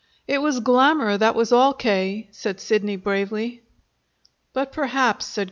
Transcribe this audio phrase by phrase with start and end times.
[0.27, 3.61] "It was glamour, that was all, K.," said Sidney bravely.
[4.51, 5.39] "But, perhaps," said K.